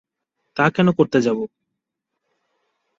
তা 0.57 0.65
কেন 0.69 0.87
করতে 0.91 1.17
যাবো? 1.21 1.43